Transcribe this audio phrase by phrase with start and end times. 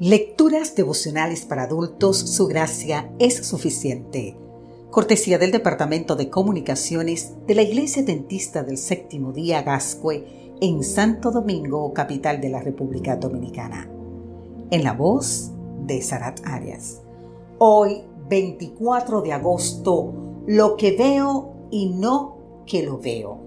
[0.00, 4.36] Lecturas devocionales para adultos, su gracia es suficiente.
[4.90, 11.32] Cortesía del Departamento de Comunicaciones de la Iglesia Dentista del Séptimo Día Gascue en Santo
[11.32, 13.90] Domingo, capital de la República Dominicana.
[14.70, 15.50] En la voz
[15.84, 17.02] de Sarat Arias.
[17.58, 23.40] Hoy, 24 de agosto, lo que veo y no que lo veo.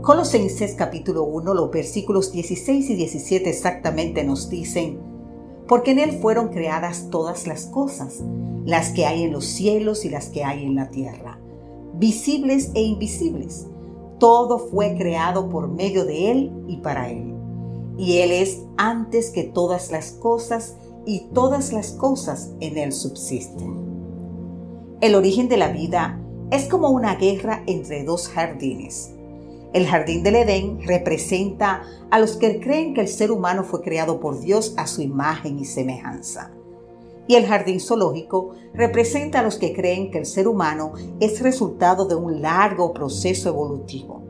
[0.00, 5.07] Colosenses capítulo 1, los versículos 16 y 17 exactamente nos dicen,
[5.68, 8.22] porque en Él fueron creadas todas las cosas,
[8.64, 11.38] las que hay en los cielos y las que hay en la tierra,
[11.94, 13.66] visibles e invisibles.
[14.18, 17.34] Todo fue creado por medio de Él y para Él.
[17.98, 23.86] Y Él es antes que todas las cosas y todas las cosas en Él subsisten.
[25.00, 26.18] El origen de la vida
[26.50, 29.12] es como una guerra entre dos jardines
[29.72, 34.18] el jardín del Edén representa a los que creen que el ser humano fue creado
[34.18, 36.52] por Dios a su imagen y semejanza.
[37.26, 42.06] Y el jardín zoológico representa a los que creen que el ser humano es resultado
[42.06, 44.22] de un largo proceso evolutivo.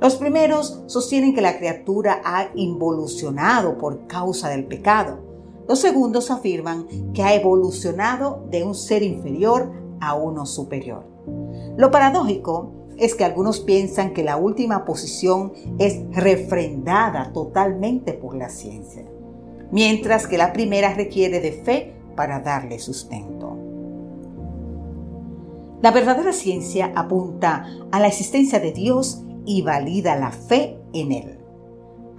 [0.00, 5.18] Los primeros sostienen que la criatura ha involucionado por causa del pecado.
[5.68, 11.04] Los segundos afirman que ha evolucionado de un ser inferior a uno superior.
[11.76, 18.48] Lo paradójico es que algunos piensan que la última posición es refrendada totalmente por la
[18.48, 19.04] ciencia,
[19.72, 23.58] mientras que la primera requiere de fe para darle sustento.
[25.82, 31.38] La verdadera ciencia apunta a la existencia de Dios y valida la fe en Él.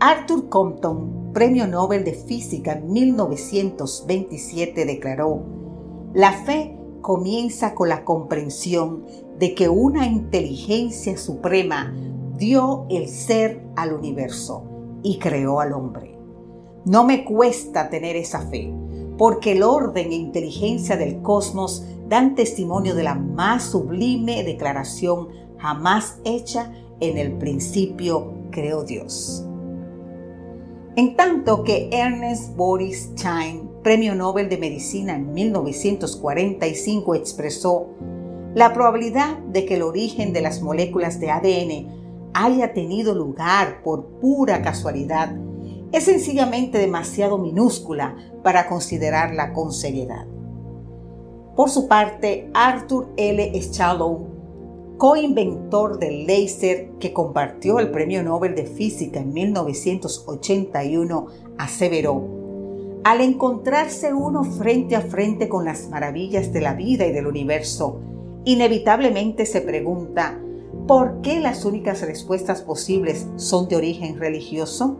[0.01, 5.45] Arthur Compton, Premio Nobel de Física en 1927, declaró,
[6.13, 9.05] La fe comienza con la comprensión
[9.37, 11.93] de que una inteligencia suprema
[12.37, 14.63] dio el ser al universo
[15.03, 16.17] y creó al hombre.
[16.85, 18.73] No me cuesta tener esa fe,
[19.17, 25.27] porque el orden e inteligencia del cosmos dan testimonio de la más sublime declaración
[25.57, 29.45] jamás hecha en el principio creó Dios.
[30.95, 37.89] En tanto que Ernest Boris Chain, Premio Nobel de Medicina en 1945, expresó
[38.55, 44.05] la probabilidad de que el origen de las moléculas de ADN haya tenido lugar por
[44.21, 45.35] pura casualidad
[45.91, 50.25] es sencillamente demasiado minúscula para considerarla con seriedad.
[51.55, 53.61] Por su parte, Arthur L.
[53.61, 54.27] Schalow,
[54.97, 61.27] coinventor del láser que compartió el Premio Nobel de Física en 1981,
[61.59, 62.42] aseveró,
[63.03, 67.99] al encontrarse uno frente a frente con las maravillas de la vida y del universo,
[68.45, 70.39] inevitablemente se pregunta,
[70.87, 74.99] ¿por qué las únicas respuestas posibles son de origen religioso?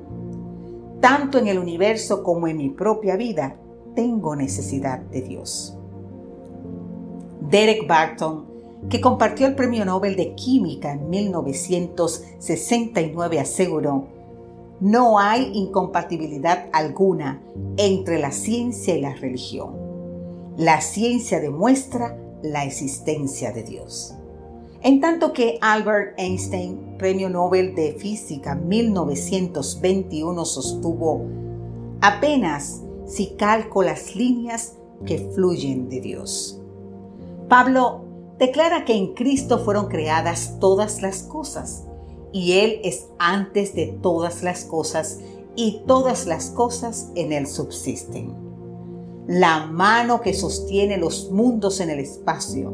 [1.00, 3.56] Tanto en el universo como en mi propia vida,
[3.96, 5.78] tengo necesidad de Dios.
[7.50, 8.52] Derek Barton,
[8.90, 14.08] que compartió el Premio Nobel de Química en 1969, aseguró,
[14.84, 17.42] no hay incompatibilidad alguna
[17.78, 19.78] entre la ciencia y la religión.
[20.58, 24.14] La ciencia demuestra la existencia de Dios.
[24.82, 31.22] En tanto que Albert Einstein, Premio Nobel de Física 1921, sostuvo,
[32.02, 36.60] apenas si calco las líneas que fluyen de Dios.
[37.48, 38.04] Pablo
[38.38, 41.88] declara que en Cristo fueron creadas todas las cosas
[42.34, 45.20] y Él es antes de todas las cosas
[45.56, 48.44] y todas las cosas en Él subsisten
[49.28, 52.74] la mano que sostiene los mundos en el espacio,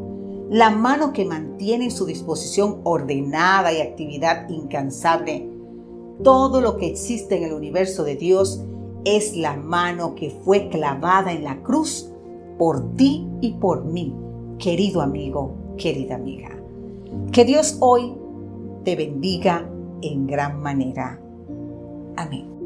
[0.50, 5.48] la mano que mantiene en su disposición ordenada y actividad incansable.
[6.24, 8.64] Todo lo que existe en el universo de Dios
[9.04, 12.10] es la mano que fue clavada en la cruz
[12.58, 14.12] por ti y por mí,
[14.58, 16.50] querido amigo, querida amiga.
[17.30, 18.12] Que Dios hoy
[18.84, 19.68] te bendiga
[20.02, 21.18] en gran manera.
[22.16, 22.59] Amén.